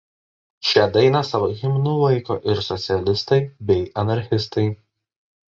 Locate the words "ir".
2.53-2.63